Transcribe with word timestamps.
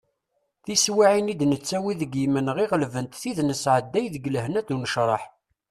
Tiswiɛin 0.63 1.31
i 1.33 1.35
d-nettawi 1.39 1.93
deg 2.01 2.11
yimenɣi 2.21 2.65
ɣelbent 2.71 3.17
tid 3.21 3.37
i 3.37 3.37
d-nesɛedday 3.37 4.05
deg 4.13 4.29
lehna 4.33 4.61
d 4.65 4.69
unecraḥ. 4.75 5.23